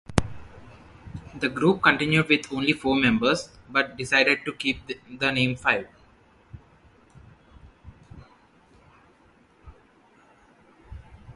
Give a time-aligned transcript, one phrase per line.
[1.35, 5.87] The group continued with only four members, but decided to keep the name Five.